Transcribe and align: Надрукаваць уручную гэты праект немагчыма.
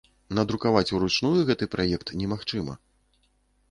Надрукаваць 0.37 0.91
уручную 0.95 1.33
гэты 1.51 1.71
праект 1.77 2.07
немагчыма. 2.25 2.73